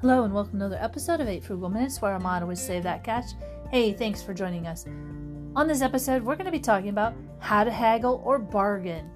Hello, 0.00 0.22
and 0.22 0.32
welcome 0.32 0.60
to 0.60 0.66
another 0.66 0.80
episode 0.80 1.20
of 1.20 1.26
8 1.26 1.42
Frugal 1.42 1.68
Minutes, 1.68 2.00
where 2.00 2.12
our 2.12 2.20
motto 2.20 2.48
is 2.50 2.64
Save 2.64 2.84
That 2.84 3.02
Cash. 3.02 3.30
Hey, 3.68 3.92
thanks 3.92 4.22
for 4.22 4.32
joining 4.32 4.68
us. 4.68 4.86
On 5.56 5.66
this 5.66 5.82
episode, 5.82 6.22
we're 6.22 6.36
going 6.36 6.46
to 6.46 6.52
be 6.52 6.60
talking 6.60 6.90
about 6.90 7.14
how 7.40 7.64
to 7.64 7.70
haggle 7.72 8.22
or 8.24 8.38
bargain. 8.38 9.10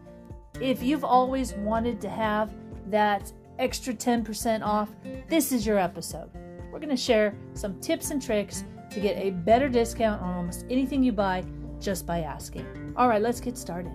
If 0.60 0.82
you've 0.82 1.04
always 1.04 1.53
wanted 1.53 2.00
to 2.00 2.10
have 2.10 2.53
that 2.89 3.32
extra 3.61 3.95
10% 3.95 4.62
off, 4.62 4.90
this 5.29 5.53
is 5.53 5.64
your 5.64 5.79
episode. 5.79 6.29
We're 6.72 6.80
going 6.80 6.89
to 6.89 6.96
share 6.96 7.32
some 7.54 7.79
tips 7.79 8.11
and 8.11 8.21
tricks 8.21 8.64
to 8.90 8.99
get 8.99 9.17
a 9.18 9.30
better 9.30 9.68
discount 9.68 10.21
on 10.21 10.35
almost 10.35 10.67
anything 10.68 11.04
you 11.04 11.12
buy 11.12 11.44
just 11.79 12.07
by 12.07 12.22
asking. 12.22 12.93
All 12.96 13.07
right, 13.07 13.22
let's 13.22 13.39
get 13.39 13.57
started. 13.57 13.93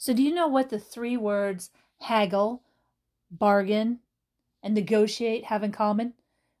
So, 0.00 0.14
do 0.14 0.22
you 0.22 0.34
know 0.34 0.48
what 0.48 0.70
the 0.70 0.78
three 0.78 1.18
words 1.18 1.68
haggle, 2.00 2.62
bargain, 3.30 3.98
and 4.62 4.72
negotiate 4.72 5.44
have 5.44 5.62
in 5.62 5.72
common? 5.72 6.14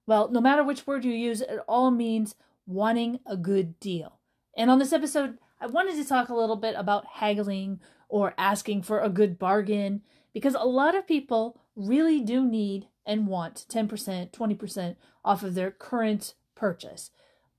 Well, 0.06 0.30
no 0.30 0.42
matter 0.42 0.62
which 0.62 0.86
word 0.86 1.06
you 1.06 1.12
use, 1.12 1.40
it 1.40 1.58
all 1.66 1.90
means 1.90 2.34
wanting 2.66 3.20
a 3.24 3.38
good 3.38 3.80
deal. 3.80 4.18
And 4.54 4.70
on 4.70 4.78
this 4.78 4.92
episode, 4.92 5.38
I 5.58 5.68
wanted 5.68 5.96
to 5.96 6.06
talk 6.06 6.28
a 6.28 6.34
little 6.34 6.56
bit 6.56 6.74
about 6.76 7.06
haggling 7.14 7.80
or 8.10 8.34
asking 8.36 8.82
for 8.82 9.00
a 9.00 9.08
good 9.08 9.38
bargain 9.38 10.02
because 10.34 10.54
a 10.54 10.66
lot 10.66 10.94
of 10.94 11.06
people 11.06 11.58
really 11.74 12.20
do 12.20 12.44
need 12.44 12.88
and 13.06 13.26
want 13.26 13.64
10%, 13.70 14.32
20% 14.32 14.96
off 15.24 15.42
of 15.42 15.54
their 15.54 15.70
current 15.70 16.34
purchase, 16.54 17.10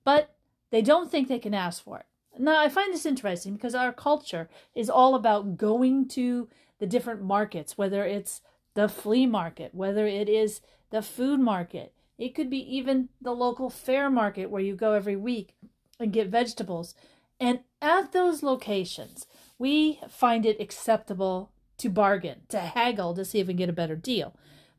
but 0.04 0.36
they 0.70 0.84
don't 0.84 1.10
think 1.10 1.28
they 1.28 1.40
can 1.40 1.56
ask 1.56 1.84
for 1.84 1.98
it. 1.98 2.06
Now, 2.38 2.60
I 2.60 2.70
find 2.70 2.94
this 2.94 3.06
interesting 3.06 3.56
because 3.56 3.76
our 3.76 3.92
culture 3.92 4.50
is 4.74 4.90
all 4.90 5.16
about 5.16 5.58
going 5.58 6.08
to 6.10 6.48
the 6.80 6.88
different 6.88 7.22
markets, 7.22 7.78
whether 7.78 8.06
it's 8.06 8.42
the 8.74 8.88
flea 8.88 9.26
market, 9.26 9.76
whether 9.76 10.08
it 10.08 10.30
is 10.30 10.62
the 10.90 11.02
food 11.02 11.40
market. 11.40 11.94
It 12.18 12.36
could 12.36 12.50
be 12.50 12.76
even 12.76 13.10
the 13.22 13.34
local 13.34 13.70
fair 13.70 14.10
market 14.10 14.50
where 14.50 14.62
you 14.62 14.76
go 14.76 14.94
every 14.94 15.16
week 15.16 15.56
and 16.00 16.14
get 16.14 16.30
vegetables. 16.30 16.96
And 17.40 17.62
at 17.82 18.12
those 18.12 18.44
locations, 18.44 19.26
we 19.58 20.00
find 20.08 20.46
it 20.46 20.62
acceptable 20.62 21.52
to 21.78 21.90
bargain, 21.90 22.42
to 22.50 22.60
haggle 22.60 23.16
to 23.16 23.26
see 23.26 23.40
if 23.40 23.48
we 23.48 23.54
can 23.54 23.58
get 23.58 23.70
a 23.70 23.74
better 23.74 23.96
deal. 23.96 24.36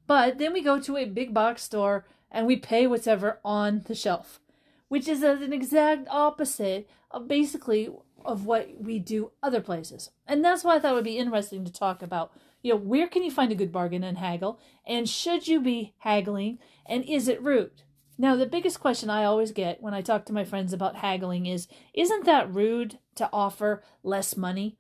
But 0.06 0.38
then 0.38 0.52
we 0.52 0.62
go 0.62 0.80
to 0.80 0.96
a 0.96 1.04
big 1.04 1.34
box 1.34 1.62
store 1.62 2.06
and 2.30 2.46
we 2.46 2.56
pay 2.56 2.86
whatever 2.86 3.40
on 3.44 3.82
the 3.86 3.94
shelf, 3.94 4.40
which 4.92 5.08
is 5.08 5.22
an 5.22 5.54
exact 5.54 6.06
opposite 6.10 6.86
of 7.10 7.26
basically 7.26 7.88
of 8.26 8.44
what 8.44 8.68
we 8.78 8.98
do 8.98 9.30
other 9.42 9.62
places. 9.62 10.10
And 10.26 10.44
that's 10.44 10.62
why 10.62 10.76
I 10.76 10.78
thought 10.80 10.92
it 10.92 10.96
would 10.96 11.04
be 11.04 11.16
interesting 11.16 11.64
to 11.64 11.72
talk 11.72 12.02
about, 12.02 12.30
you 12.60 12.74
know, 12.74 12.76
where 12.76 13.08
can 13.08 13.22
you 13.22 13.30
find 13.30 13.50
a 13.50 13.54
good 13.54 13.72
bargain 13.72 14.04
and 14.04 14.18
haggle? 14.18 14.60
And 14.86 15.08
should 15.08 15.48
you 15.48 15.62
be 15.62 15.94
haggling? 16.00 16.58
And 16.84 17.04
is 17.06 17.26
it 17.26 17.42
rude? 17.42 17.84
Now, 18.18 18.36
the 18.36 18.44
biggest 18.44 18.80
question 18.80 19.08
I 19.08 19.24
always 19.24 19.50
get 19.50 19.82
when 19.82 19.94
I 19.94 20.02
talk 20.02 20.26
to 20.26 20.32
my 20.34 20.44
friends 20.44 20.74
about 20.74 20.96
haggling 20.96 21.46
is, 21.46 21.68
isn't 21.94 22.26
that 22.26 22.52
rude 22.52 22.98
to 23.14 23.30
offer 23.32 23.82
less 24.02 24.36
money? 24.36 24.76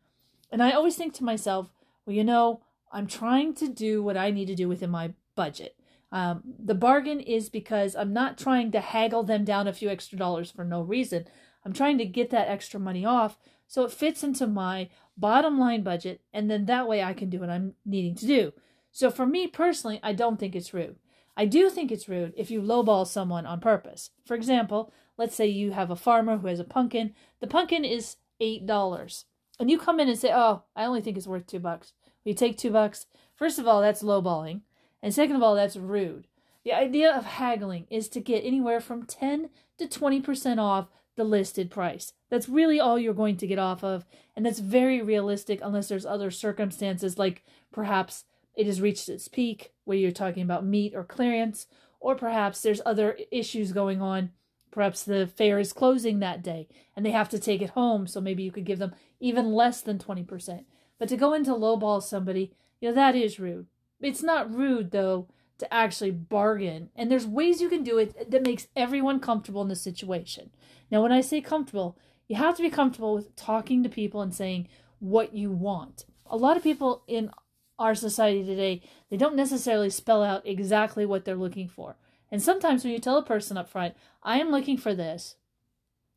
And 0.50 0.62
I 0.62 0.72
always 0.72 0.96
think 0.96 1.14
to 1.14 1.24
myself, 1.24 1.72
well, 2.04 2.14
you 2.14 2.22
know, 2.22 2.60
I'm 2.92 3.06
trying 3.06 3.54
to 3.54 3.66
do 3.66 4.02
what 4.02 4.18
I 4.18 4.30
need 4.30 4.48
to 4.48 4.54
do 4.54 4.68
within 4.68 4.90
my 4.90 5.14
budget. 5.34 5.74
Um, 6.12 6.42
the 6.62 6.74
bargain 6.74 7.20
is 7.20 7.48
because 7.48 7.96
I'm 7.96 8.12
not 8.12 8.38
trying 8.38 8.70
to 8.72 8.80
haggle 8.80 9.24
them 9.24 9.44
down 9.44 9.66
a 9.66 9.72
few 9.72 9.88
extra 9.88 10.18
dollars 10.18 10.50
for 10.50 10.64
no 10.64 10.82
reason. 10.82 11.26
I'm 11.64 11.72
trying 11.72 11.98
to 11.98 12.04
get 12.04 12.30
that 12.30 12.48
extra 12.48 12.78
money 12.78 13.04
off 13.04 13.38
so 13.66 13.84
it 13.84 13.90
fits 13.90 14.22
into 14.22 14.46
my 14.46 14.90
bottom 15.16 15.58
line 15.58 15.82
budget, 15.82 16.20
and 16.30 16.50
then 16.50 16.66
that 16.66 16.86
way 16.86 17.02
I 17.02 17.14
can 17.14 17.30
do 17.30 17.40
what 17.40 17.48
I'm 17.48 17.72
needing 17.86 18.14
to 18.16 18.26
do. 18.26 18.52
So 18.90 19.10
for 19.10 19.24
me 19.24 19.46
personally, 19.46 19.98
I 20.02 20.12
don't 20.12 20.38
think 20.38 20.54
it's 20.54 20.74
rude. 20.74 20.96
I 21.38 21.46
do 21.46 21.70
think 21.70 21.90
it's 21.90 22.06
rude 22.06 22.34
if 22.36 22.50
you 22.50 22.60
lowball 22.60 23.06
someone 23.06 23.46
on 23.46 23.60
purpose. 23.60 24.10
For 24.26 24.34
example, 24.34 24.92
let's 25.16 25.34
say 25.34 25.46
you 25.46 25.70
have 25.70 25.90
a 25.90 25.96
farmer 25.96 26.36
who 26.36 26.48
has 26.48 26.60
a 26.60 26.64
pumpkin. 26.64 27.14
The 27.40 27.46
pumpkin 27.46 27.86
is 27.86 28.16
eight 28.40 28.66
dollars, 28.66 29.24
and 29.58 29.70
you 29.70 29.78
come 29.78 29.98
in 29.98 30.08
and 30.10 30.18
say, 30.18 30.30
"Oh, 30.34 30.64
I 30.76 30.84
only 30.84 31.00
think 31.00 31.16
it's 31.16 31.26
worth 31.26 31.46
two 31.46 31.58
bucks." 31.58 31.94
We 32.26 32.34
take 32.34 32.58
two 32.58 32.70
bucks. 32.70 33.06
First 33.34 33.58
of 33.58 33.66
all, 33.66 33.80
that's 33.80 34.02
lowballing, 34.02 34.60
and 35.02 35.12
second 35.12 35.36
of 35.36 35.42
all, 35.42 35.54
that's 35.54 35.76
rude. 35.76 36.26
The 36.64 36.72
idea 36.72 37.12
of 37.12 37.24
haggling 37.24 37.86
is 37.90 38.08
to 38.10 38.20
get 38.20 38.44
anywhere 38.44 38.80
from 38.80 39.04
ten 39.04 39.50
to 39.78 39.88
twenty 39.88 40.20
percent 40.20 40.60
off 40.60 40.88
the 41.16 41.24
listed 41.24 41.70
price. 41.70 42.12
That's 42.30 42.48
really 42.48 42.80
all 42.80 42.98
you're 42.98 43.12
going 43.12 43.36
to 43.38 43.46
get 43.46 43.58
off 43.58 43.84
of, 43.84 44.06
and 44.36 44.46
that's 44.46 44.60
very 44.60 45.02
realistic 45.02 45.60
unless 45.62 45.88
there's 45.88 46.06
other 46.06 46.30
circumstances 46.30 47.18
like 47.18 47.44
perhaps 47.72 48.24
it 48.54 48.66
has 48.66 48.80
reached 48.80 49.08
its 49.08 49.28
peak 49.28 49.72
where 49.84 49.98
you're 49.98 50.10
talking 50.10 50.42
about 50.42 50.64
meat 50.64 50.94
or 50.94 51.04
clearance, 51.04 51.66
or 52.00 52.14
perhaps 52.14 52.62
there's 52.62 52.80
other 52.84 53.18
issues 53.30 53.72
going 53.72 54.00
on. 54.00 54.30
Perhaps 54.70 55.02
the 55.02 55.26
fair 55.26 55.58
is 55.58 55.72
closing 55.72 56.18
that 56.18 56.42
day 56.42 56.66
and 56.96 57.04
they 57.04 57.10
have 57.10 57.28
to 57.30 57.38
take 57.38 57.60
it 57.60 57.70
home, 57.70 58.06
so 58.06 58.20
maybe 58.20 58.42
you 58.42 58.50
could 58.50 58.64
give 58.64 58.78
them 58.78 58.94
even 59.20 59.52
less 59.52 59.80
than 59.82 59.98
20%. 59.98 60.64
But 60.98 61.08
to 61.08 61.16
go 61.16 61.34
into 61.34 61.50
lowball 61.50 62.02
somebody, 62.02 62.52
you 62.80 62.88
know, 62.88 62.94
that 62.94 63.14
is 63.14 63.38
rude. 63.38 63.66
It's 64.02 64.22
not 64.22 64.54
rude 64.54 64.90
though 64.90 65.28
to 65.58 65.72
actually 65.72 66.10
bargain. 66.10 66.90
And 66.96 67.10
there's 67.10 67.26
ways 67.26 67.60
you 67.60 67.68
can 67.68 67.84
do 67.84 67.98
it 67.98 68.30
that 68.30 68.42
makes 68.42 68.66
everyone 68.74 69.20
comfortable 69.20 69.62
in 69.62 69.68
the 69.68 69.76
situation. 69.76 70.50
Now, 70.90 71.02
when 71.02 71.12
I 71.12 71.20
say 71.20 71.40
comfortable, 71.40 71.96
you 72.26 72.36
have 72.36 72.56
to 72.56 72.62
be 72.62 72.70
comfortable 72.70 73.14
with 73.14 73.34
talking 73.36 73.82
to 73.82 73.88
people 73.88 74.20
and 74.20 74.34
saying 74.34 74.68
what 74.98 75.34
you 75.34 75.50
want. 75.50 76.04
A 76.26 76.36
lot 76.36 76.56
of 76.56 76.62
people 76.62 77.04
in 77.06 77.30
our 77.78 77.94
society 77.94 78.44
today, 78.44 78.82
they 79.10 79.16
don't 79.16 79.36
necessarily 79.36 79.90
spell 79.90 80.22
out 80.22 80.46
exactly 80.46 81.06
what 81.06 81.24
they're 81.24 81.36
looking 81.36 81.68
for. 81.68 81.96
And 82.30 82.42
sometimes 82.42 82.82
when 82.82 82.92
you 82.92 82.98
tell 82.98 83.18
a 83.18 83.22
person 83.22 83.56
up 83.56 83.68
front, 83.68 83.94
I 84.22 84.40
am 84.40 84.50
looking 84.50 84.78
for 84.78 84.94
this, 84.94 85.36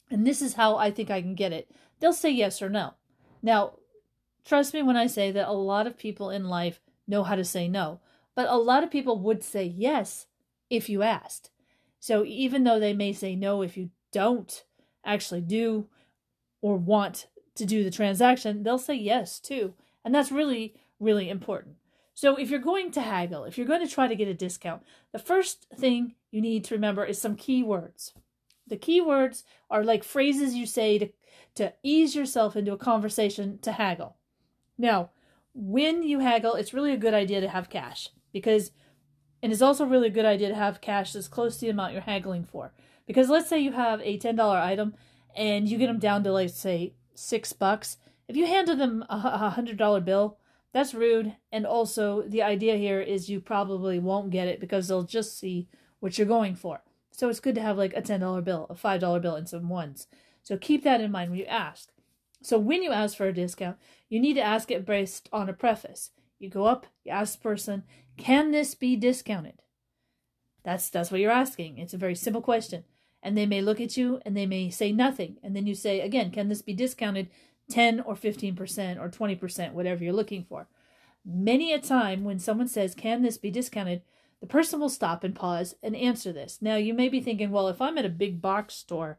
and 0.09 0.25
this 0.25 0.41
is 0.41 0.53
how 0.53 0.77
I 0.77 0.91
think 0.91 1.11
I 1.11 1.21
can 1.21 1.35
get 1.35 1.51
it, 1.51 1.69
they'll 1.99 2.13
say 2.13 2.29
yes 2.31 2.61
or 2.61 2.69
no. 2.69 2.93
Now, 3.41 3.73
trust 4.45 4.73
me 4.73 4.81
when 4.81 4.95
I 4.95 5.07
say 5.07 5.31
that 5.31 5.47
a 5.47 5.51
lot 5.51 5.87
of 5.87 5.97
people 5.97 6.29
in 6.29 6.47
life 6.47 6.79
know 7.07 7.23
how 7.23 7.35
to 7.35 7.43
say 7.43 7.67
no. 7.67 7.99
But 8.35 8.49
a 8.49 8.57
lot 8.57 8.83
of 8.83 8.91
people 8.91 9.19
would 9.19 9.43
say 9.43 9.63
yes 9.63 10.27
if 10.69 10.89
you 10.89 11.01
asked. 11.01 11.51
So 11.99 12.25
even 12.25 12.63
though 12.63 12.79
they 12.79 12.93
may 12.93 13.13
say 13.13 13.35
no 13.35 13.61
if 13.61 13.77
you 13.77 13.89
don't 14.11 14.63
actually 15.05 15.41
do 15.41 15.87
or 16.61 16.77
want 16.77 17.27
to 17.55 17.65
do 17.65 17.83
the 17.83 17.91
transaction, 17.91 18.63
they'll 18.63 18.77
say 18.77 18.95
yes 18.95 19.39
too. 19.39 19.73
And 20.03 20.13
that's 20.13 20.31
really, 20.31 20.75
really 20.99 21.29
important. 21.29 21.75
So 22.13 22.37
if 22.37 22.49
you're 22.49 22.59
going 22.59 22.91
to 22.91 23.01
haggle, 23.01 23.43
if 23.43 23.57
you're 23.57 23.67
going 23.67 23.85
to 23.85 23.93
try 23.93 24.07
to 24.07 24.15
get 24.15 24.27
a 24.27 24.33
discount, 24.33 24.83
the 25.11 25.19
first 25.19 25.67
thing 25.75 26.15
you 26.31 26.41
need 26.41 26.63
to 26.65 26.75
remember 26.75 27.03
is 27.03 27.19
some 27.19 27.35
keywords. 27.35 28.13
The 28.67 28.77
keywords 28.77 29.43
are 29.69 29.83
like 29.83 30.03
phrases 30.03 30.55
you 30.55 30.65
say 30.65 30.97
to, 30.97 31.09
to 31.55 31.73
ease 31.83 32.15
yourself 32.15 32.55
into 32.55 32.71
a 32.71 32.77
conversation 32.77 33.59
to 33.59 33.73
haggle. 33.73 34.15
Now, 34.77 35.11
when 35.55 36.03
you 36.03 36.19
haggle, 36.19 36.53
it's 36.53 36.73
really 36.73 36.91
a 36.91 36.97
good 36.97 37.13
idea 37.13 37.41
to 37.41 37.49
have 37.49 37.69
cash 37.69 38.09
because 38.31 38.71
and 39.41 39.51
it's 39.51 39.61
also 39.61 39.85
really 39.85 40.07
a 40.07 40.11
good 40.11 40.25
idea 40.25 40.49
to 40.49 40.55
have 40.55 40.81
cash 40.81 41.13
that's 41.13 41.27
close 41.27 41.57
to 41.57 41.61
the 41.61 41.69
amount 41.69 41.93
you're 41.93 42.01
haggling 42.01 42.43
for. 42.43 42.73
Because 43.05 43.29
let's 43.29 43.47
say 43.47 43.59
you 43.59 43.73
have 43.73 44.01
a 44.01 44.17
$10 44.17 44.39
item 44.39 44.95
and 45.35 45.69
you 45.69 45.77
get 45.77 45.85
them 45.85 45.99
down 45.99 46.23
to, 46.23 46.31
let's 46.31 46.57
say, 46.57 46.95
six 47.13 47.53
bucks. 47.53 47.97
If 48.27 48.35
you 48.35 48.47
handed 48.47 48.79
them 48.79 49.05
a 49.07 49.53
$100 49.55 50.03
bill, 50.03 50.39
that's 50.73 50.95
rude. 50.95 51.35
And 51.51 51.65
also, 51.65 52.23
the 52.23 52.41
idea 52.41 52.75
here 52.75 52.99
is 52.99 53.29
you 53.29 53.39
probably 53.39 53.99
won't 53.99 54.31
get 54.31 54.47
it 54.47 54.59
because 54.59 54.87
they'll 54.87 55.03
just 55.03 55.37
see 55.37 55.67
what 55.99 56.17
you're 56.17 56.25
going 56.25 56.55
for. 56.55 56.81
So 57.11 57.29
it's 57.29 57.39
good 57.39 57.55
to 57.55 57.61
have 57.61 57.77
like 57.77 57.93
a 57.95 58.01
$10 58.01 58.43
bill, 58.43 58.65
a 58.69 58.73
$5 58.73 59.21
bill, 59.21 59.35
and 59.35 59.47
some 59.47 59.69
ones. 59.69 60.07
So 60.41 60.57
keep 60.57 60.83
that 60.83 61.01
in 61.01 61.11
mind 61.11 61.29
when 61.29 61.39
you 61.39 61.45
ask. 61.45 61.89
So 62.45 62.59
when 62.59 62.83
you 62.83 62.91
ask 62.91 63.17
for 63.17 63.27
a 63.27 63.33
discount, 63.33 63.77
you 64.07 64.19
need 64.19 64.35
to 64.35 64.41
ask 64.41 64.69
it 64.69 64.85
based 64.85 65.29
on 65.33 65.49
a 65.49 65.53
preface. 65.53 66.11
You 66.37 66.49
go 66.49 66.65
up, 66.65 66.85
you 67.03 67.11
ask 67.11 67.37
the 67.37 67.43
person, 67.43 67.83
can 68.17 68.51
this 68.51 68.75
be 68.75 68.95
discounted? 68.95 69.61
That's 70.63 70.89
that's 70.89 71.09
what 71.09 71.19
you're 71.19 71.31
asking. 71.31 71.79
It's 71.79 71.93
a 71.93 71.97
very 71.97 72.15
simple 72.15 72.41
question. 72.41 72.83
And 73.23 73.35
they 73.35 73.47
may 73.47 73.61
look 73.61 73.81
at 73.81 73.97
you 73.97 74.19
and 74.25 74.37
they 74.37 74.45
may 74.45 74.69
say 74.69 74.91
nothing. 74.91 75.37
And 75.41 75.55
then 75.55 75.65
you 75.65 75.73
say 75.73 76.01
again, 76.01 76.29
can 76.29 76.47
this 76.47 76.61
be 76.61 76.73
discounted 76.73 77.29
10 77.71 78.01
or 78.01 78.13
15% 78.13 78.99
or 78.99 79.09
20%, 79.09 79.73
whatever 79.73 80.03
you're 80.03 80.13
looking 80.13 80.43
for. 80.43 80.67
Many 81.25 81.73
a 81.73 81.79
time 81.79 82.23
when 82.23 82.37
someone 82.37 82.67
says, 82.67 82.93
Can 82.93 83.23
this 83.23 83.37
be 83.37 83.49
discounted? 83.49 84.03
the 84.41 84.47
person 84.47 84.79
will 84.79 84.89
stop 84.89 85.23
and 85.23 85.33
pause 85.33 85.73
and 85.81 85.95
answer 85.95 86.31
this. 86.31 86.59
Now, 86.61 86.75
you 86.75 86.93
may 86.93 87.09
be 87.09 87.21
thinking, 87.21 87.49
Well, 87.49 87.67
if 87.69 87.81
I'm 87.81 87.97
at 87.97 88.05
a 88.05 88.09
big 88.09 88.39
box 88.41 88.75
store, 88.75 89.17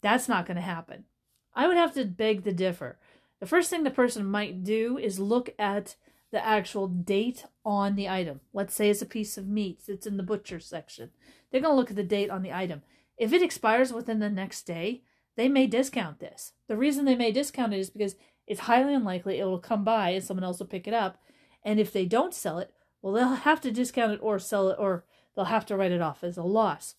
that's 0.00 0.28
not 0.28 0.46
going 0.46 0.56
to 0.56 0.62
happen. 0.62 1.06
I 1.54 1.66
would 1.66 1.76
have 1.76 1.94
to 1.94 2.04
beg 2.04 2.44
to 2.44 2.52
differ. 2.52 2.98
The 3.40 3.46
first 3.46 3.70
thing 3.70 3.82
the 3.82 3.90
person 3.90 4.24
might 4.26 4.64
do 4.64 4.98
is 4.98 5.18
look 5.18 5.54
at 5.58 5.96
the 6.30 6.44
actual 6.44 6.88
date 6.88 7.44
on 7.64 7.94
the 7.94 8.08
item. 8.08 8.40
Let's 8.52 8.74
say 8.74 8.90
it's 8.90 9.02
a 9.02 9.06
piece 9.06 9.38
of 9.38 9.46
meat, 9.46 9.82
it's 9.86 10.06
in 10.06 10.16
the 10.16 10.22
butcher 10.22 10.58
section. 10.58 11.10
They're 11.50 11.60
going 11.60 11.72
to 11.72 11.76
look 11.76 11.90
at 11.90 11.96
the 11.96 12.02
date 12.02 12.30
on 12.30 12.42
the 12.42 12.52
item. 12.52 12.82
If 13.16 13.32
it 13.32 13.42
expires 13.42 13.92
within 13.92 14.18
the 14.18 14.30
next 14.30 14.62
day, 14.62 15.02
they 15.36 15.48
may 15.48 15.66
discount 15.66 16.18
this. 16.18 16.52
The 16.68 16.76
reason 16.76 17.04
they 17.04 17.14
may 17.14 17.30
discount 17.30 17.72
it 17.72 17.78
is 17.78 17.90
because 17.90 18.16
it's 18.46 18.60
highly 18.60 18.94
unlikely 18.94 19.38
it 19.38 19.44
will 19.44 19.58
come 19.58 19.84
by 19.84 20.10
and 20.10 20.24
someone 20.24 20.44
else 20.44 20.58
will 20.58 20.66
pick 20.66 20.88
it 20.88 20.94
up. 20.94 21.18
And 21.64 21.78
if 21.78 21.92
they 21.92 22.04
don't 22.04 22.34
sell 22.34 22.58
it, 22.58 22.72
well, 23.00 23.12
they'll 23.12 23.34
have 23.34 23.60
to 23.62 23.70
discount 23.70 24.12
it 24.12 24.20
or 24.22 24.38
sell 24.38 24.70
it, 24.70 24.76
or 24.78 25.04
they'll 25.34 25.46
have 25.46 25.66
to 25.66 25.76
write 25.76 25.92
it 25.92 26.00
off 26.00 26.24
as 26.24 26.36
a 26.36 26.42
loss. 26.42 26.94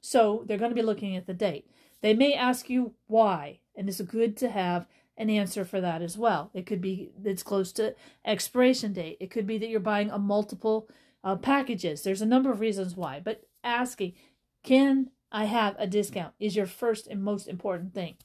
So 0.00 0.44
they're 0.46 0.58
going 0.58 0.70
to 0.70 0.76
be 0.76 0.82
looking 0.82 1.16
at 1.16 1.26
the 1.26 1.34
date. 1.34 1.70
They 2.02 2.14
may 2.14 2.34
ask 2.34 2.68
you 2.68 2.92
why, 3.06 3.60
and 3.76 3.88
it's 3.88 4.00
good 4.00 4.36
to 4.38 4.48
have 4.48 4.86
an 5.16 5.30
answer 5.30 5.64
for 5.64 5.80
that 5.80 6.02
as 6.02 6.18
well. 6.18 6.50
It 6.52 6.66
could 6.66 6.80
be 6.80 7.10
it's 7.24 7.42
close 7.42 7.72
to 7.72 7.94
expiration 8.24 8.92
date. 8.92 9.16
It 9.20 9.30
could 9.30 9.46
be 9.46 9.58
that 9.58 9.68
you're 9.68 9.80
buying 9.80 10.10
a 10.10 10.18
multiple 10.18 10.88
uh, 11.24 11.36
packages. 11.36 12.02
There's 12.02 12.22
a 12.22 12.26
number 12.26 12.50
of 12.50 12.60
reasons 12.60 12.96
why, 12.96 13.20
but 13.24 13.44
asking, 13.64 14.14
can 14.62 15.10
I 15.32 15.44
have 15.44 15.74
a 15.78 15.86
discount 15.86 16.34
is 16.38 16.56
your 16.56 16.66
first 16.66 17.06
and 17.06 17.22
most 17.22 17.48
important 17.48 17.94
thing. 17.94 18.16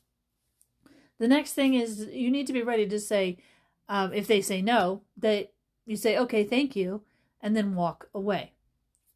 The 1.19 1.27
next 1.27 1.54
thing 1.54 1.74
is 1.74 2.07
you 2.12 2.31
need 2.31 2.47
to 2.47 2.54
be 2.54 2.63
ready 2.63 2.88
to 2.88 3.00
say, 3.00 3.38
um, 3.89 4.13
if 4.13 4.27
they 4.27 4.42
say 4.42 4.62
no, 4.62 5.01
that 5.18 5.51
you 5.86 5.95
say, 5.95 6.18
okay, 6.18 6.44
thank 6.44 6.75
you, 6.75 7.04
and 7.42 7.56
then 7.56 7.75
walk 7.75 8.09
away. 8.13 8.54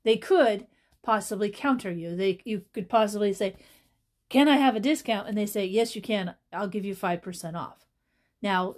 They 0.04 0.18
could 0.18 0.68
possibly 1.04 1.50
counter 1.50 1.92
you. 1.92 2.16
They 2.16 2.42
you 2.44 2.64
could 2.74 2.90
possibly 2.90 3.34
say, 3.34 3.56
"Can 4.30 4.48
I 4.48 4.58
have 4.58 4.76
a 4.76 4.80
discount?" 4.80 5.28
and 5.28 5.38
they 5.38 5.46
say, 5.46 5.66
"Yes, 5.66 5.96
you 5.96 6.02
can. 6.02 6.36
I'll 6.52 6.68
give 6.68 6.86
you 6.86 6.96
5% 6.96 7.56
off." 7.56 7.86
Now, 8.42 8.76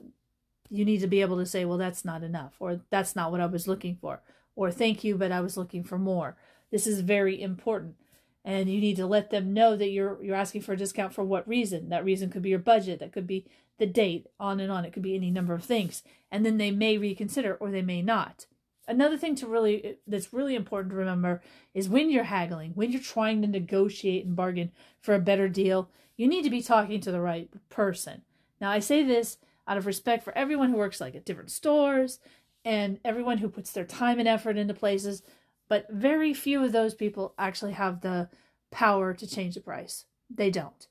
you 0.70 0.86
need 0.86 1.00
to 1.00 1.08
be 1.08 1.22
able 1.22 1.38
to 1.38 1.46
say, 1.46 1.66
"Well, 1.66 1.78
that's 1.78 2.04
not 2.04 2.24
enough," 2.24 2.56
or 2.60 2.82
"That's 2.90 3.16
not 3.16 3.32
what 3.32 3.42
I 3.42 3.46
was 3.46 3.68
looking 3.68 3.96
for," 3.96 4.22
or 4.56 4.72
"Thank 4.72 5.04
you, 5.04 5.16
but 5.18 5.32
I 5.32 5.42
was 5.42 5.58
looking 5.58 5.84
for 5.84 5.98
more." 5.98 6.38
This 6.72 6.88
is 6.88 7.02
very 7.02 7.42
important. 7.42 7.96
And 8.44 8.70
you 8.70 8.80
need 8.80 8.96
to 8.98 9.06
let 9.06 9.30
them 9.30 9.54
know 9.54 9.76
that 9.76 9.90
you're 9.90 10.24
you're 10.24 10.36
asking 10.36 10.62
for 10.62 10.74
a 10.74 10.78
discount 10.78 11.14
for 11.14 11.24
what 11.24 11.48
reason. 11.48 11.90
That 11.90 12.06
reason 12.06 12.30
could 12.30 12.42
be 12.42 12.50
your 12.50 12.60
budget, 12.60 13.00
that 13.00 13.12
could 13.12 13.28
be 13.28 13.46
the 13.78 13.86
date, 13.86 14.28
on 14.40 14.60
and 14.60 14.72
on. 14.72 14.86
It 14.86 14.94
could 14.94 15.04
be 15.04 15.16
any 15.16 15.32
number 15.32 15.54
of 15.54 15.64
things. 15.64 16.04
And 16.32 16.46
then 16.46 16.58
they 16.58 16.72
may 16.72 16.98
reconsider 16.98 17.56
or 17.56 17.72
they 17.72 17.82
may 17.82 18.02
not 18.02 18.46
another 18.88 19.18
thing 19.18 19.36
to 19.36 19.48
really 19.48 19.98
that's 20.08 20.34
really 20.34 20.56
important 20.56 20.92
to 20.92 20.98
remember 20.98 21.42
is 21.74 21.90
when 21.90 22.10
you're 22.10 22.24
haggling 22.24 22.72
when 22.72 22.92
you're 22.92 23.02
trying 23.02 23.42
to 23.42 23.48
negotiate 23.48 24.26
and 24.26 24.36
bargain 24.36 24.72
for 25.02 25.14
a 25.16 25.20
better 25.20 25.50
deal 25.50 25.90
you 26.16 26.28
need 26.28 26.44
to 26.44 26.50
be 26.50 26.62
talking 26.62 27.00
to 27.00 27.12
the 27.12 27.22
right 27.22 27.50
person. 27.70 28.22
Now 28.60 28.72
i 28.72 28.80
say 28.80 29.04
this 29.04 29.38
out 29.68 29.78
of 29.78 29.86
respect 29.86 30.24
for 30.24 30.38
everyone 30.38 30.70
who 30.70 30.78
works 30.78 31.02
like 31.02 31.16
at 31.16 31.26
different 31.26 31.52
stores 31.52 32.20
and 32.64 33.00
everyone 33.06 33.38
who 33.38 33.50
puts 33.50 33.72
their 33.72 33.86
time 33.86 34.20
and 34.20 34.28
effort 34.28 34.58
into 34.58 34.74
places 34.74 35.22
but 35.68 35.88
very 35.90 36.34
few 36.34 36.64
of 36.64 36.72
those 36.72 36.94
people 36.94 37.34
actually 37.38 37.74
have 37.74 38.02
the 38.02 38.30
power 38.72 39.14
to 39.14 39.28
change 39.28 39.56
the 39.56 39.62
price. 39.62 40.06
They 40.30 40.50
don't. 40.50 40.88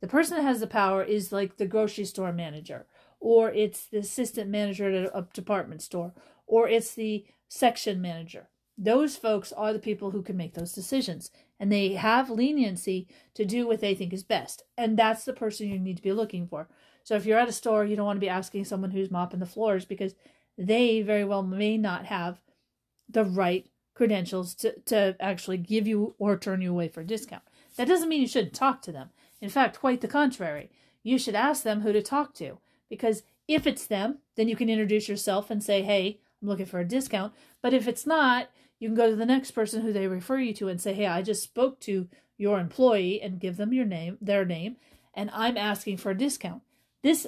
The 0.00 0.08
person 0.08 0.36
that 0.36 0.42
has 0.42 0.60
the 0.60 0.66
power 0.66 1.02
is 1.02 1.32
like 1.32 1.56
the 1.56 1.66
grocery 1.66 2.04
store 2.04 2.32
manager 2.32 2.86
or 3.18 3.50
it's 3.50 3.86
the 3.86 3.98
assistant 3.98 4.48
manager 4.50 4.90
at 4.90 5.10
a 5.14 5.26
department 5.34 5.82
store 5.82 6.12
or 6.50 6.68
it's 6.68 6.94
the 6.94 7.24
section 7.48 8.02
manager. 8.02 8.48
Those 8.76 9.16
folks 9.16 9.52
are 9.52 9.72
the 9.72 9.78
people 9.78 10.10
who 10.10 10.22
can 10.22 10.36
make 10.36 10.54
those 10.54 10.72
decisions 10.72 11.30
and 11.58 11.70
they 11.70 11.92
have 11.92 12.28
leniency 12.28 13.06
to 13.34 13.44
do 13.44 13.66
what 13.66 13.80
they 13.80 13.94
think 13.94 14.12
is 14.12 14.22
best. 14.22 14.64
And 14.76 14.98
that's 14.98 15.24
the 15.24 15.32
person 15.32 15.68
you 15.68 15.78
need 15.78 15.96
to 15.96 16.02
be 16.02 16.12
looking 16.12 16.46
for. 16.46 16.68
So 17.04 17.14
if 17.14 17.24
you're 17.24 17.38
at 17.38 17.48
a 17.48 17.52
store, 17.52 17.84
you 17.84 17.94
don't 17.94 18.06
want 18.06 18.16
to 18.16 18.24
be 18.24 18.28
asking 18.28 18.64
someone 18.64 18.90
who's 18.90 19.10
mopping 19.10 19.40
the 19.40 19.46
floors 19.46 19.84
because 19.84 20.14
they 20.58 21.02
very 21.02 21.24
well 21.24 21.42
may 21.42 21.76
not 21.76 22.06
have 22.06 22.40
the 23.08 23.24
right 23.24 23.66
credentials 23.94 24.54
to, 24.54 24.78
to 24.86 25.14
actually 25.20 25.58
give 25.58 25.86
you 25.86 26.14
or 26.18 26.36
turn 26.36 26.62
you 26.62 26.70
away 26.70 26.88
for 26.88 27.02
a 27.02 27.06
discount. 27.06 27.42
That 27.76 27.88
doesn't 27.88 28.08
mean 28.08 28.22
you 28.22 28.28
shouldn't 28.28 28.54
talk 28.54 28.82
to 28.82 28.92
them. 28.92 29.10
In 29.40 29.50
fact, 29.50 29.78
quite 29.78 30.00
the 30.00 30.08
contrary. 30.08 30.70
You 31.02 31.18
should 31.18 31.34
ask 31.34 31.62
them 31.62 31.82
who 31.82 31.92
to 31.92 32.02
talk 32.02 32.34
to 32.34 32.58
because 32.88 33.22
if 33.46 33.66
it's 33.66 33.86
them, 33.86 34.18
then 34.36 34.48
you 34.48 34.56
can 34.56 34.70
introduce 34.70 35.08
yourself 35.08 35.50
and 35.50 35.62
say, 35.62 35.82
hey, 35.82 36.20
I'm 36.40 36.48
looking 36.48 36.66
for 36.66 36.80
a 36.80 36.84
discount. 36.84 37.32
But 37.62 37.74
if 37.74 37.86
it's 37.86 38.06
not, 38.06 38.50
you 38.78 38.88
can 38.88 38.96
go 38.96 39.10
to 39.10 39.16
the 39.16 39.26
next 39.26 39.50
person 39.52 39.82
who 39.82 39.92
they 39.92 40.06
refer 40.06 40.38
you 40.38 40.54
to 40.54 40.68
and 40.68 40.80
say, 40.80 40.94
"Hey, 40.94 41.06
I 41.06 41.22
just 41.22 41.42
spoke 41.42 41.80
to 41.80 42.08
your 42.38 42.58
employee 42.58 43.20
and 43.20 43.40
give 43.40 43.56
them 43.56 43.72
your 43.72 43.84
name, 43.84 44.16
their 44.20 44.44
name, 44.44 44.76
and 45.14 45.30
I'm 45.32 45.56
asking 45.56 45.98
for 45.98 46.10
a 46.10 46.18
discount." 46.18 46.62
This 47.02 47.26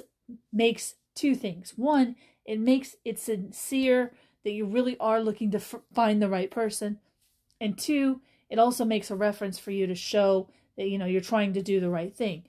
makes 0.51 0.95
two 1.15 1.35
things. 1.35 1.77
One, 1.77 2.15
it 2.45 2.59
makes 2.59 2.95
it 3.05 3.19
sincere 3.19 4.13
that 4.43 4.51
you 4.51 4.65
really 4.65 4.97
are 4.97 5.21
looking 5.21 5.51
to 5.51 5.57
f- 5.57 5.75
find 5.93 6.21
the 6.21 6.29
right 6.29 6.51
person. 6.51 6.99
And 7.61 7.77
two, 7.77 8.21
it 8.49 8.59
also 8.59 8.83
makes 8.83 9.09
a 9.09 9.15
reference 9.15 9.57
for 9.57 9.71
you 9.71 9.87
to 9.87 9.95
show 9.95 10.49
that 10.75 10.89
you 10.89 10.97
know 10.97 11.05
you're 11.05 11.21
trying 11.21 11.53
to 11.53 11.61
do 11.61 11.79
the 11.79 11.89
right 11.89 12.15
thing. 12.15 12.43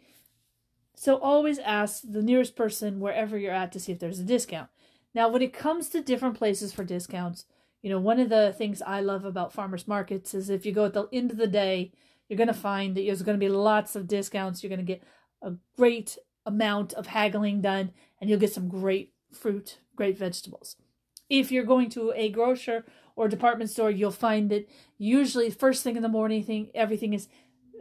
So 0.97 1.17
always 1.17 1.59
ask 1.59 2.03
the 2.03 2.23
nearest 2.23 2.57
person 2.57 3.01
wherever 3.01 3.37
you're 3.37 3.53
at 3.53 3.73
to 3.73 3.81
see 3.81 3.93
if 3.93 3.99
there's 3.99 4.21
a 4.21 4.25
discount. 4.25 4.71
Now, 5.15 5.29
when 5.29 5.43
it 5.43 5.53
comes 5.53 5.89
to 5.91 6.03
different 6.03 6.37
places 6.37 6.73
for 6.73 6.85
discounts, 6.85 7.45
you 7.83 7.91
know, 7.91 8.01
one 8.01 8.19
of 8.19 8.31
the 8.31 8.55
things 8.57 8.83
I 8.83 9.01
love 9.01 9.25
about 9.25 9.53
farmers 9.53 9.87
markets 9.87 10.35
is 10.35 10.51
if 10.51 10.67
you 10.67 10.73
go 10.73 10.87
at 10.87 10.95
the 10.95 11.07
end 11.13 11.31
of 11.31 11.37
the 11.37 11.47
day, 11.47 11.93
you're 12.29 12.39
going 12.39 12.49
to 12.49 12.55
find 12.55 12.97
that 12.97 13.03
there's 13.03 13.23
going 13.23 13.39
to 13.39 13.45
be 13.45 13.51
lots 13.51 13.95
of 13.95 14.09
discounts. 14.09 14.63
You're 14.63 14.71
going 14.75 14.85
to 14.85 14.93
get 14.93 15.03
a 15.43 15.53
great 15.77 16.19
amount 16.47 16.95
of 16.95 17.09
haggling 17.09 17.61
done, 17.61 17.93
and 18.21 18.29
you'll 18.29 18.41
get 18.41 18.53
some 18.53 18.69
great 18.69 19.13
fruit, 19.33 19.79
great 19.95 20.19
vegetables. 20.19 20.77
If 21.29 21.53
you're 21.53 21.65
going 21.65 21.91
to 21.91 22.13
a 22.17 22.31
grocer 22.31 22.85
or 23.17 23.29
department 23.29 23.71
store, 23.71 23.91
you'll 23.91 24.11
find 24.11 24.51
that 24.51 24.69
usually 24.99 25.51
first 25.51 25.83
thing 25.85 25.97
in 25.97 26.03
the 26.03 26.09
morning, 26.09 26.43
thing 26.43 26.71
everything 26.75 27.13
is 27.13 27.29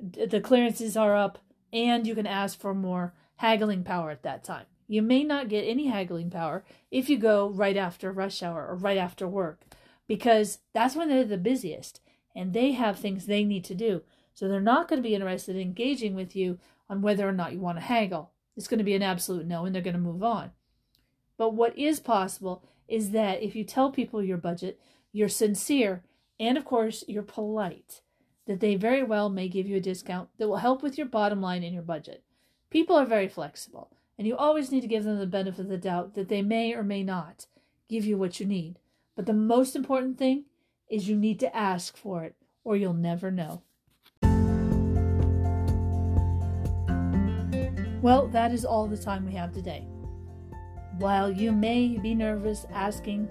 the 0.01 0.41
clearances 0.41 0.97
are 0.97 1.15
up, 1.15 1.39
and 1.71 2.05
you 2.05 2.13
can 2.13 2.27
ask 2.27 2.59
for 2.59 2.73
more 2.73 3.13
haggling 3.37 3.83
power 3.83 4.11
at 4.11 4.23
that 4.23 4.43
time. 4.43 4.65
You 4.87 5.01
may 5.01 5.23
not 5.23 5.49
get 5.49 5.63
any 5.63 5.87
haggling 5.87 6.29
power 6.29 6.63
if 6.91 7.09
you 7.09 7.17
go 7.17 7.49
right 7.49 7.77
after 7.77 8.11
rush 8.11 8.43
hour 8.43 8.67
or 8.67 8.75
right 8.75 8.97
after 8.97 9.27
work 9.27 9.61
because 10.07 10.59
that's 10.73 10.95
when 10.95 11.09
they're 11.09 11.23
the 11.23 11.37
busiest 11.37 12.01
and 12.35 12.53
they 12.53 12.71
have 12.73 12.99
things 12.99 13.25
they 13.25 13.43
need 13.43 13.63
to 13.65 13.75
do. 13.75 14.01
So 14.33 14.47
they're 14.47 14.61
not 14.61 14.87
going 14.87 15.01
to 15.01 15.07
be 15.07 15.15
interested 15.15 15.55
in 15.55 15.61
engaging 15.61 16.15
with 16.15 16.35
you 16.35 16.59
on 16.89 17.01
whether 17.01 17.27
or 17.27 17.31
not 17.31 17.53
you 17.53 17.59
want 17.59 17.77
to 17.77 17.83
haggle. 17.83 18.31
It's 18.55 18.67
going 18.67 18.79
to 18.79 18.83
be 18.83 18.95
an 18.95 19.03
absolute 19.03 19.45
no 19.45 19.65
and 19.65 19.73
they're 19.73 19.81
going 19.81 19.93
to 19.93 19.99
move 19.99 20.23
on. 20.23 20.51
But 21.37 21.53
what 21.53 21.77
is 21.77 21.99
possible 21.99 22.63
is 22.87 23.11
that 23.11 23.41
if 23.41 23.55
you 23.55 23.63
tell 23.63 23.91
people 23.91 24.23
your 24.23 24.37
budget, 24.37 24.79
you're 25.11 25.29
sincere, 25.29 26.03
and 26.39 26.57
of 26.57 26.65
course, 26.65 27.03
you're 27.07 27.23
polite, 27.23 28.01
that 28.47 28.59
they 28.59 28.75
very 28.75 29.03
well 29.03 29.29
may 29.29 29.47
give 29.47 29.67
you 29.67 29.77
a 29.77 29.81
discount 29.81 30.29
that 30.37 30.47
will 30.47 30.57
help 30.57 30.83
with 30.83 30.97
your 30.97 31.07
bottom 31.07 31.41
line 31.41 31.63
and 31.63 31.73
your 31.73 31.83
budget. 31.83 32.23
People 32.69 32.95
are 32.95 33.05
very 33.05 33.27
flexible. 33.27 33.91
And 34.17 34.27
you 34.27 34.37
always 34.37 34.71
need 34.71 34.81
to 34.81 34.87
give 34.87 35.03
them 35.03 35.17
the 35.17 35.25
benefit 35.25 35.61
of 35.61 35.69
the 35.69 35.77
doubt 35.77 36.13
that 36.13 36.29
they 36.29 36.41
may 36.41 36.73
or 36.73 36.83
may 36.83 37.03
not 37.03 37.47
give 37.89 38.05
you 38.05 38.17
what 38.17 38.39
you 38.39 38.45
need. 38.45 38.77
But 39.15 39.25
the 39.25 39.33
most 39.33 39.75
important 39.75 40.17
thing 40.17 40.45
is 40.89 41.09
you 41.09 41.15
need 41.15 41.39
to 41.39 41.55
ask 41.55 41.97
for 41.97 42.23
it, 42.23 42.35
or 42.63 42.75
you'll 42.75 42.93
never 42.93 43.31
know. 43.31 43.63
Well, 48.01 48.27
that 48.27 48.51
is 48.51 48.65
all 48.65 48.87
the 48.87 48.97
time 48.97 49.25
we 49.25 49.33
have 49.33 49.53
today. 49.53 49.87
While 50.97 51.31
you 51.31 51.51
may 51.51 51.97
be 51.97 52.13
nervous 52.13 52.65
asking 52.71 53.29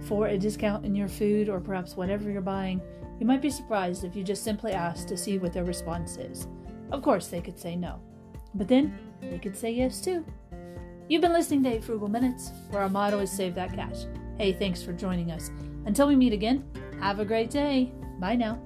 for 0.00 0.26
a 0.26 0.38
discount 0.38 0.84
in 0.84 0.94
your 0.96 1.08
food 1.08 1.48
or 1.48 1.60
perhaps 1.60 1.94
whatever 1.94 2.30
you're 2.30 2.40
buying, 2.40 2.80
you 3.20 3.26
might 3.26 3.42
be 3.42 3.50
surprised 3.50 4.02
if 4.02 4.16
you 4.16 4.24
just 4.24 4.42
simply 4.42 4.72
ask 4.72 5.06
to 5.06 5.16
see 5.16 5.38
what 5.38 5.52
their 5.52 5.64
response 5.64 6.16
is. 6.16 6.48
Of 6.90 7.02
course, 7.02 7.28
they 7.28 7.40
could 7.40 7.58
say 7.58 7.76
no. 7.76 8.00
But 8.54 8.68
then 8.68 8.96
they 9.20 9.38
could 9.38 9.56
say 9.56 9.72
yes 9.72 10.00
too. 10.00 10.24
You've 11.08 11.22
been 11.22 11.32
listening 11.32 11.62
to 11.64 11.74
8 11.74 11.84
Frugal 11.84 12.08
Minutes, 12.08 12.50
where 12.70 12.82
our 12.82 12.88
motto 12.88 13.18
is 13.20 13.30
Save 13.30 13.54
That 13.56 13.74
Cash. 13.74 14.06
Hey, 14.38 14.52
thanks 14.52 14.82
for 14.82 14.92
joining 14.92 15.30
us. 15.30 15.50
Until 15.86 16.06
we 16.06 16.16
meet 16.16 16.32
again, 16.32 16.64
have 17.00 17.20
a 17.20 17.24
great 17.24 17.50
day. 17.50 17.92
Bye 18.18 18.36
now. 18.36 18.58